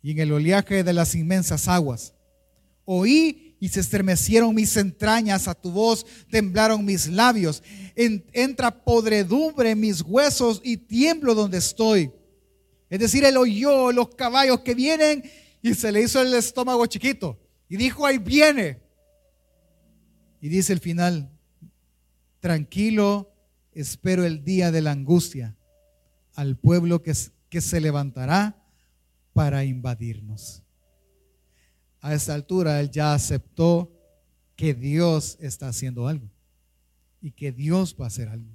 [0.02, 2.14] y en el oleaje de las inmensas aguas.
[2.84, 7.62] Oí y se estremecieron mis entrañas a tu voz, temblaron mis labios.
[7.96, 12.12] entra podredumbre en mis huesos y tiemblo donde estoy.
[12.90, 15.24] Es decir, él oyó los caballos que vienen
[15.62, 17.40] y se le hizo el estómago chiquito.
[17.68, 18.82] Y dijo, ahí viene.
[20.40, 21.33] Y dice el final,
[22.44, 23.32] tranquilo,
[23.72, 25.56] espero el día de la angustia
[26.34, 28.62] al pueblo que, se levantará
[29.32, 30.62] para invadirnos.
[32.02, 33.90] A esta altura él ya aceptó
[34.56, 36.28] que Dios está haciendo algo
[37.22, 38.52] y que Dios va a hacer algo.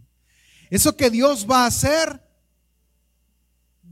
[0.69, 2.21] Eso que Dios va a hacer,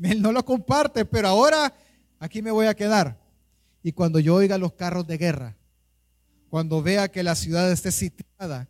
[0.04, 1.74] él no lo comparte, pero ahora
[2.20, 3.20] aquí me voy a quedar.
[3.82, 5.58] Y cuando yo oiga los carros de guerra,
[6.52, 8.70] cuando vea que la ciudad esté sitiada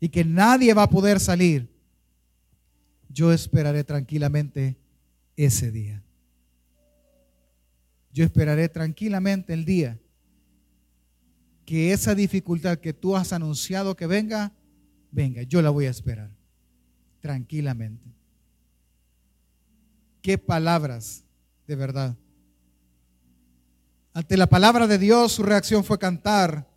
[0.00, 1.70] y que nadie va a poder salir,
[3.08, 4.78] yo esperaré tranquilamente
[5.36, 6.02] ese día.
[8.12, 10.00] Yo esperaré tranquilamente el día
[11.64, 14.52] que esa dificultad que tú has anunciado que venga,
[15.12, 15.42] venga.
[15.42, 16.30] Yo la voy a esperar
[17.20, 18.12] tranquilamente.
[20.22, 21.24] Qué palabras,
[21.66, 22.16] de verdad.
[24.12, 26.68] Ante la palabra de Dios, su reacción fue cantar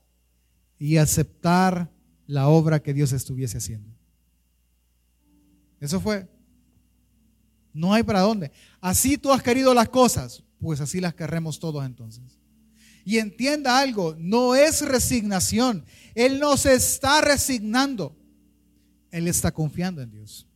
[0.78, 1.93] y aceptar
[2.34, 3.88] la obra que Dios estuviese haciendo.
[5.80, 6.28] Eso fue.
[7.72, 8.52] No hay para dónde.
[8.82, 12.40] Así tú has querido las cosas, pues así las querremos todos entonces.
[13.06, 15.86] Y entienda algo, no es resignación.
[16.16, 18.16] Él no se está resignando.
[19.12, 20.48] Él está confiando en Dios.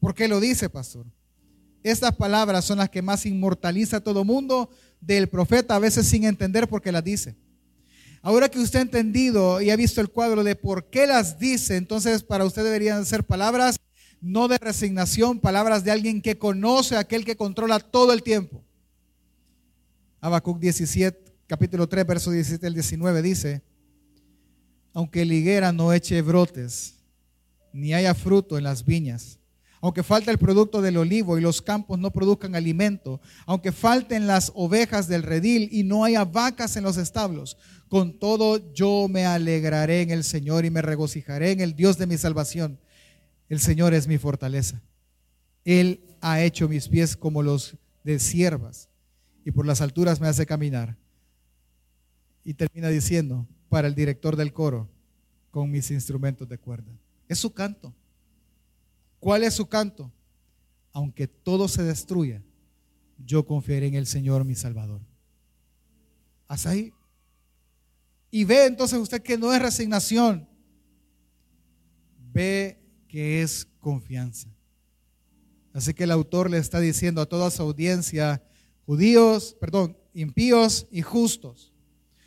[0.00, 1.04] ¿Por qué lo dice, pastor?
[1.82, 4.70] Estas palabras son las que más inmortaliza a todo mundo
[5.02, 7.36] del profeta, a veces sin entender por qué las dice.
[8.26, 11.76] Ahora que usted ha entendido y ha visto el cuadro de por qué las dice,
[11.76, 13.76] entonces para usted deberían ser palabras
[14.20, 18.64] no de resignación, palabras de alguien que conoce a aquel que controla todo el tiempo.
[20.20, 23.62] Habacuc 17, capítulo 3, verso 17 al 19 dice,
[24.92, 26.94] aunque la higuera no eche brotes,
[27.72, 29.38] ni haya fruto en las viñas,
[29.80, 34.50] aunque falte el producto del olivo y los campos no produzcan alimento, aunque falten las
[34.56, 37.56] ovejas del redil y no haya vacas en los establos,
[37.88, 42.06] con todo yo me alegraré en el Señor y me regocijaré en el Dios de
[42.06, 42.78] mi salvación.
[43.48, 44.82] El Señor es mi fortaleza.
[45.64, 48.88] Él ha hecho mis pies como los de siervas
[49.44, 50.96] y por las alturas me hace caminar.
[52.44, 54.88] Y termina diciendo, para el director del coro,
[55.50, 56.92] con mis instrumentos de cuerda.
[57.28, 57.94] Es su canto.
[59.18, 60.12] ¿Cuál es su canto?
[60.92, 62.42] Aunque todo se destruya,
[63.24, 65.00] yo confiaré en el Señor mi Salvador.
[66.48, 66.92] Hasta ahí.
[68.36, 70.46] Y ve entonces usted que no es resignación.
[72.34, 74.54] Ve que es confianza.
[75.72, 78.42] Así que el autor le está diciendo a toda su audiencia,
[78.84, 81.72] judíos, perdón, impíos y justos.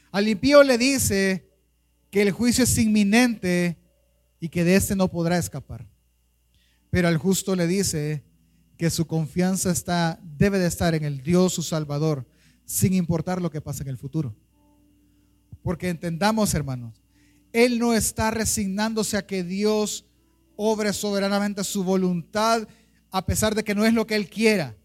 [0.09, 1.47] Al impío le dice
[2.09, 3.77] que el juicio es inminente
[4.39, 5.87] y que de este no podrá escapar.
[6.89, 8.23] Pero al justo le dice
[8.77, 12.25] que su confianza está, debe de estar en el Dios su Salvador,
[12.65, 14.35] sin importar lo que pase en el futuro.
[15.63, 17.01] Porque entendamos, hermanos,
[17.53, 20.05] Él no está resignándose a que Dios
[20.55, 22.67] obre soberanamente su voluntad,
[23.11, 24.75] a pesar de que no es lo que Él quiera.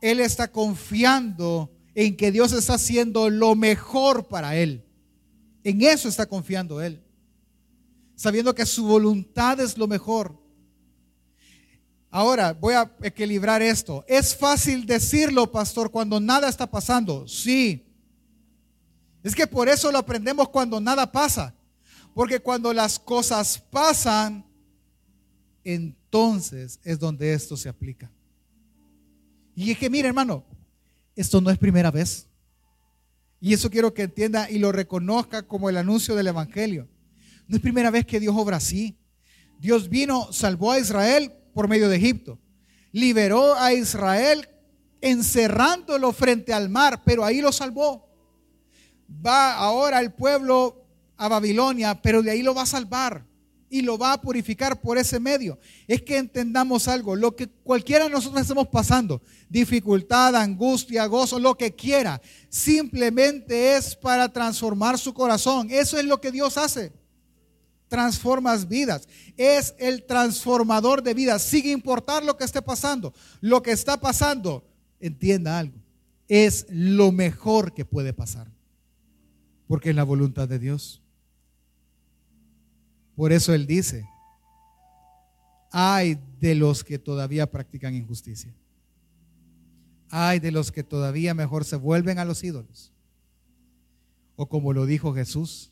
[0.00, 4.84] Él está confiando en que Dios está haciendo lo mejor para Él.
[5.64, 7.02] En eso está confiando Él.
[8.14, 10.38] Sabiendo que su voluntad es lo mejor.
[12.10, 14.04] Ahora voy a equilibrar esto.
[14.08, 17.26] Es fácil decirlo, pastor, cuando nada está pasando.
[17.28, 17.86] Sí.
[19.22, 21.54] Es que por eso lo aprendemos cuando nada pasa.
[22.14, 24.44] Porque cuando las cosas pasan,
[25.62, 28.10] entonces es donde esto se aplica.
[29.54, 30.44] Y es que, mire, hermano,
[31.14, 32.26] esto no es primera vez.
[33.40, 36.88] Y eso quiero que entienda y lo reconozca como el anuncio del Evangelio.
[37.46, 38.96] No es primera vez que Dios obra así.
[39.58, 42.38] Dios vino, salvó a Israel por medio de Egipto.
[42.92, 44.48] Liberó a Israel
[45.00, 48.09] encerrándolo frente al mar, pero ahí lo salvó.
[49.24, 50.84] Va ahora el pueblo
[51.16, 53.26] a Babilonia, pero de ahí lo va a salvar
[53.68, 55.58] y lo va a purificar por ese medio.
[55.86, 61.56] Es que entendamos algo, lo que cualquiera de nosotros estemos pasando, dificultad, angustia, gozo, lo
[61.56, 65.68] que quiera, simplemente es para transformar su corazón.
[65.70, 66.92] Eso es lo que Dios hace.
[67.88, 69.08] transformas vidas.
[69.36, 73.12] Es el transformador de vidas, sin importar lo que esté pasando.
[73.40, 74.64] Lo que está pasando,
[75.00, 75.76] entienda algo,
[76.28, 78.49] es lo mejor que puede pasar,
[79.70, 81.00] porque es la voluntad de Dios.
[83.14, 84.04] Por eso Él dice,
[85.70, 88.52] hay de los que todavía practican injusticia.
[90.08, 92.92] Hay de los que todavía mejor se vuelven a los ídolos.
[94.34, 95.70] O como lo dijo Jesús,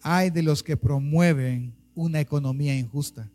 [0.00, 3.28] hay de los que promueven una economía injusta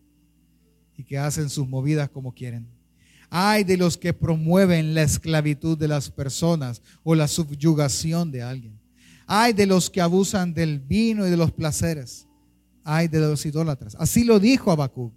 [0.95, 2.65] y que hacen sus movidas como quieren.
[3.29, 8.82] Hay de los que promueven la esclavitud de las personas o la subyugación de alguien.
[9.35, 12.27] Hay de los que abusan del vino y de los placeres.
[12.83, 13.95] Hay de los idólatras.
[13.95, 15.11] Así lo dijo Habacuc.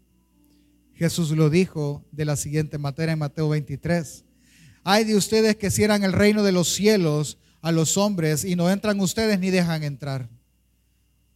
[0.94, 4.24] Jesús lo dijo de la siguiente materia en Mateo 23.
[4.84, 8.70] Hay de ustedes que cierran el reino de los cielos a los hombres y no
[8.70, 10.30] entran ustedes ni dejan entrar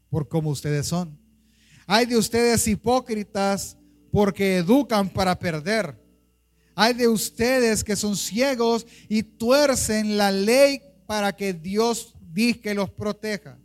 [0.09, 1.19] por como ustedes son.
[1.87, 3.77] Hay de ustedes hipócritas
[4.11, 6.03] porque educan para perder.
[6.75, 12.75] Hay de ustedes que son ciegos y tuercen la ley para que Dios diga que
[12.75, 13.59] los proteja.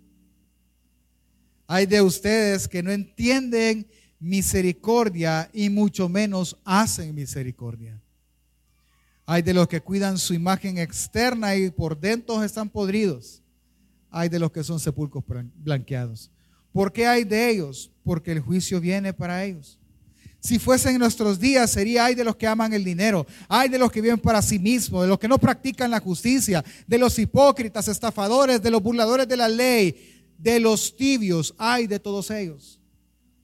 [1.68, 3.88] Hay de ustedes que no entienden
[4.20, 8.00] misericordia y mucho menos hacen misericordia.
[9.26, 13.42] Hay de los que cuidan su imagen externa y por dentro están podridos.
[14.12, 15.24] Hay de los que son sepulcros
[15.56, 16.32] blanqueados.
[16.72, 17.92] ¿Por qué hay de ellos?
[18.04, 19.80] Porque el juicio viene para ellos.
[20.46, 23.92] Si fuesen nuestros días, sería hay de los que aman el dinero, hay de los
[23.92, 27.88] que viven para sí mismos, de los que no practican la justicia, de los hipócritas,
[27.88, 32.80] estafadores, de los burladores de la ley, de los tibios, hay de todos ellos.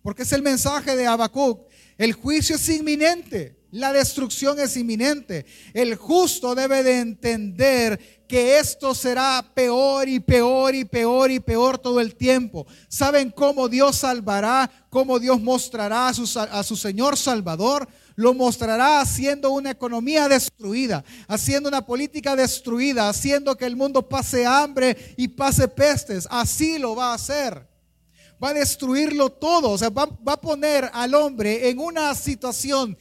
[0.03, 1.67] Porque es el mensaje de Habacuc.
[1.97, 3.57] El juicio es inminente.
[3.71, 5.45] La destrucción es inminente.
[5.73, 11.77] El justo debe de entender que esto será peor y peor y peor y peor
[11.77, 12.67] todo el tiempo.
[12.89, 14.69] ¿Saben cómo Dios salvará?
[14.89, 17.87] ¿Cómo Dios mostrará a su, a su Señor Salvador?
[18.15, 24.45] Lo mostrará haciendo una economía destruida, haciendo una política destruida, haciendo que el mundo pase
[24.45, 26.27] hambre y pase pestes.
[26.29, 27.71] Así lo va a hacer
[28.43, 32.97] va a destruirlo todo, o sea, va, va, a poner al hombre en una situación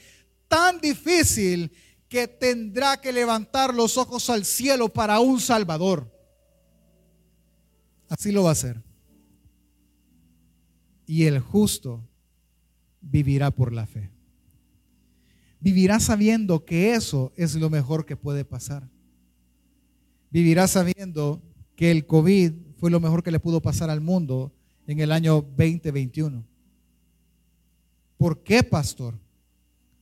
[0.50, 1.70] tan difícil
[2.08, 6.12] que tendrá que levantar los ojos al cielo para un Salvador.
[8.08, 8.82] Así lo va a hacer.
[11.06, 12.04] Y el justo
[13.00, 14.10] vivirá por la fe.
[15.60, 18.88] Vivirá sabiendo que eso es lo mejor que puede pasar.
[20.30, 21.40] Vivirá sabiendo
[21.76, 24.52] que el COVID fue lo mejor que le pudo pasar al mundo
[24.88, 26.44] en el año 2021.
[28.16, 29.14] ¿Por qué, pastor?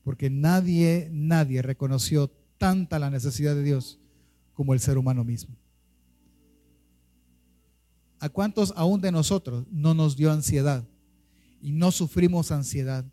[0.09, 4.00] Porque nadie, nadie reconoció tanta la necesidad de Dios
[4.54, 5.54] como el ser humano mismo.
[8.18, 10.88] ¿A cuántos aún de nosotros no nos dio ansiedad
[11.61, 13.04] y no sufrimos ansiedad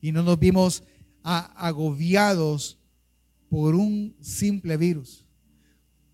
[0.00, 0.84] y no nos vimos
[1.22, 2.78] agobiados
[3.50, 5.26] por un simple virus?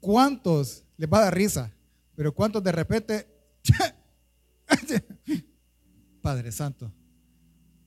[0.01, 1.73] ¿Cuántos les va a dar risa?
[2.17, 3.29] Pero ¿cuántos de repente,
[6.21, 6.93] Padre Santo,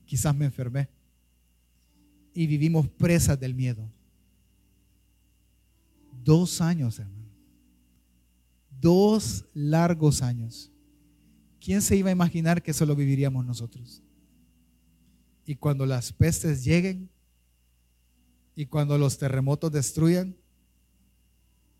[0.05, 0.87] quizás me enfermé?
[2.37, 3.91] Y vivimos presas del miedo.
[6.23, 7.31] Dos años, hermano.
[8.79, 10.71] Dos largos años.
[11.59, 14.03] ¿Quién se iba a imaginar que eso lo viviríamos nosotros?
[15.47, 17.09] Y cuando las pestes lleguen,
[18.55, 20.37] y cuando los terremotos destruyan,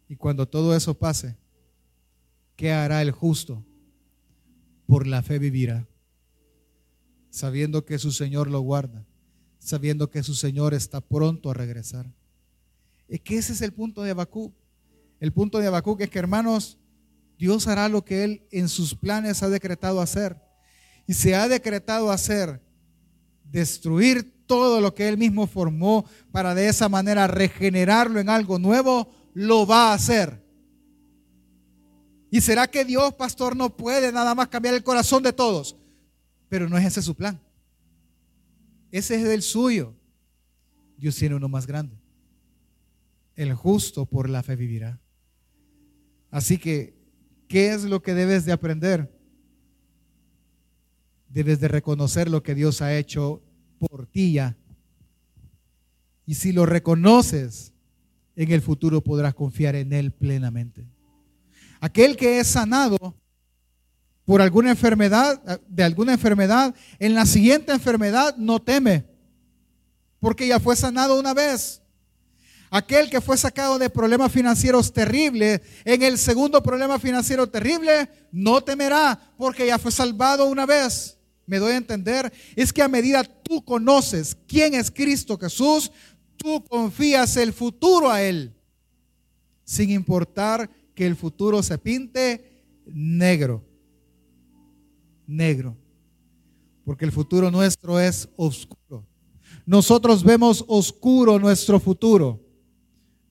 [0.09, 1.37] y cuando todo eso pase,
[2.55, 3.63] ¿qué hará el justo?
[4.87, 5.87] Por la fe vivirá,
[7.29, 9.05] sabiendo que su Señor lo guarda
[9.67, 12.05] sabiendo que su Señor está pronto a regresar.
[13.09, 14.53] Es que ese es el punto de Habacuc.
[15.19, 16.77] El punto de Habacuc es que, hermanos,
[17.37, 20.37] Dios hará lo que Él en sus planes ha decretado hacer.
[21.05, 22.61] Y se ha decretado hacer,
[23.43, 29.11] destruir todo lo que Él mismo formó para de esa manera regenerarlo en algo nuevo,
[29.33, 30.41] lo va a hacer.
[32.31, 35.75] ¿Y será que Dios, pastor, no puede nada más cambiar el corazón de todos?
[36.47, 37.41] Pero no es ese su plan.
[38.91, 39.93] Ese es el suyo.
[40.97, 41.95] Dios tiene uno más grande.
[43.35, 44.99] El justo por la fe vivirá.
[46.31, 46.95] Así que,
[47.47, 49.13] ¿qué es lo que debes de aprender?
[51.29, 53.43] Debes de reconocer lo que Dios ha hecho
[53.79, 54.57] por ti ya.
[56.25, 57.73] Y si lo reconoces,
[58.35, 60.87] en el futuro podrás confiar en Él plenamente.
[61.79, 63.15] Aquel que es sanado
[64.27, 69.05] por alguna enfermedad, de alguna enfermedad, en la siguiente enfermedad no teme,
[70.19, 71.81] porque ya fue sanado una vez.
[72.69, 78.61] Aquel que fue sacado de problemas financieros terribles, en el segundo problema financiero terrible, no
[78.61, 81.17] temerá, porque ya fue salvado una vez.
[81.45, 85.89] me doy a entender, es que a medida tú conoces quién es Cristo Jesús,
[86.35, 88.53] tú confías el futuro a Él,
[89.63, 93.63] sin importar que el futuro se pinte negro,
[95.27, 95.77] negro,
[96.83, 99.05] porque el futuro nuestro es oscuro.
[99.65, 102.41] Nosotros vemos oscuro nuestro futuro,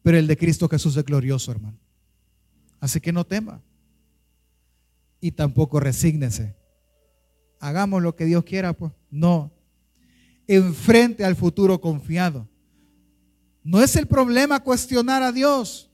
[0.02, 1.78] pero el de Cristo Jesús es glorioso, hermano.
[2.78, 3.62] Así que no tema
[5.20, 6.54] y tampoco resígnese.
[7.58, 8.92] Hagamos lo que Dios quiera, pues.
[9.10, 9.52] No.
[10.46, 12.48] Enfrente al futuro confiado.
[13.64, 15.90] No es el problema cuestionar a Dios.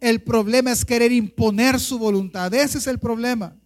[0.00, 2.54] El problema es querer imponer su voluntad.
[2.54, 3.56] Ese es el problema.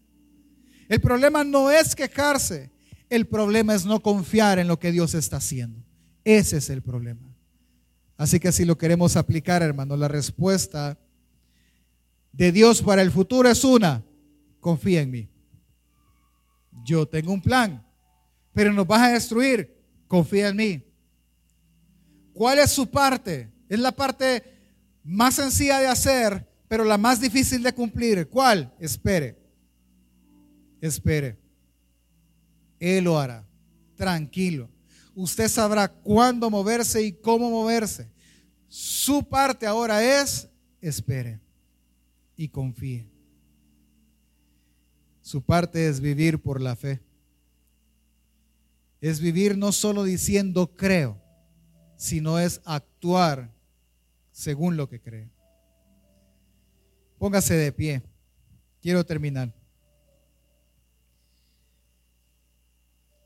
[0.93, 2.71] El problema no es quejarse.
[3.09, 5.83] El problema es no confiar en lo que Dios está haciendo.
[6.23, 7.35] Ese es el problema.
[8.19, 10.99] Así que si lo queremos aplicar, hermano, la respuesta
[12.31, 14.05] de Dios para el futuro es una.
[14.61, 15.31] Confía en mí.
[16.85, 17.83] Yo tengo un plan,
[18.53, 19.75] pero nos vas a destruir.
[20.07, 20.85] Confía en mí.
[22.35, 23.51] ¿Cuál es su parte?
[23.67, 24.45] Es la parte
[25.03, 28.29] más sencilla de hacer, pero la más difícil de cumplir.
[28.29, 28.75] ¿Cuál?
[28.79, 29.42] Espere.
[30.83, 31.39] Espere.
[32.81, 33.47] Él lo hará.
[33.95, 34.69] Tranquilo.
[35.15, 38.11] Usted sabrá cuándo moverse y cómo moverse.
[38.67, 40.49] Su parte ahora es
[40.81, 41.41] espere
[42.37, 43.07] y confíe.
[45.21, 47.01] Su parte es vivir por la fe.
[49.01, 51.21] Es vivir no solo diciendo creo,
[51.97, 53.53] sino es actuar
[54.33, 55.31] según lo que cree.
[57.19, 58.03] Póngase de pie.
[58.81, 59.62] Quiero terminar.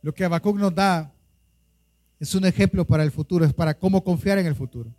[0.06, 1.12] Lo que Habacuc nos da
[2.20, 4.94] es un ejemplo para el futuro, es para cómo confiar en el futuro.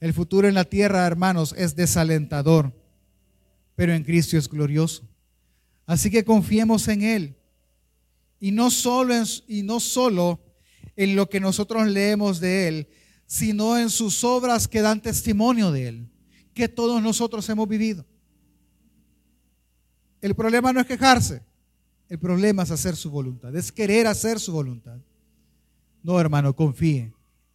[0.00, 2.72] El futuro en la tierra, hermanos, es desalentador,
[3.76, 5.06] pero en Cristo es glorioso.
[5.84, 7.36] Así que confiemos en Él.
[8.40, 9.12] Y no solo
[9.46, 10.40] y no solo
[10.96, 12.88] en lo que nosotros leemos de Él,
[13.26, 16.08] sino en sus obras que dan testimonio de Él,
[16.54, 18.06] que todos nosotros hemos vivido.
[20.22, 21.42] El problema no es quejarse,
[22.12, 25.00] el problema es hacer su voluntad, es querer hacer su voluntad.
[26.02, 27.10] No, hermano, confíe.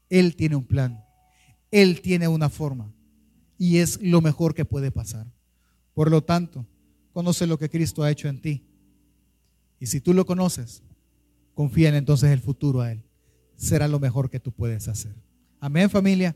[0.10, 1.05] Él tiene un plan.
[1.70, 2.91] Él tiene una forma.
[3.60, 5.28] Y es lo mejor que puede pasar.
[5.93, 6.66] Por lo tanto,
[7.14, 8.66] conoce lo que Cristo ha hecho en ti.
[9.80, 10.82] Y si tú lo conoces,
[11.53, 13.03] confía en entonces el futuro a Él.
[13.58, 15.14] Será lo mejor que tú puedes hacer.
[15.60, 16.36] Amén, familia.